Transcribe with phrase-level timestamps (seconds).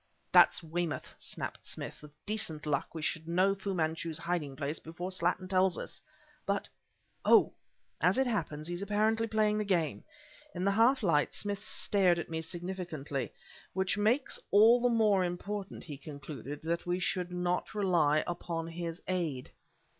[0.31, 2.01] "That's Weymouth!" snapped Smith.
[2.01, 6.01] "With decent luck, we should know Fu Manchu's hiding place before Slattin tells us!"
[6.47, 6.67] "But"
[7.33, 7.53] "Oh!
[8.01, 10.03] as it happens, he's apparently playing the game."
[10.55, 13.31] In the half light, Smith stared at me significantly
[13.73, 18.65] "Which makes it all the more important," he concluded, "that we should not rely upon
[18.69, 19.51] his aid!"